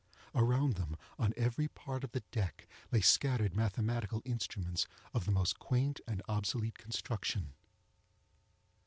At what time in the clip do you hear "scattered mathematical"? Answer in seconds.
3.01-4.23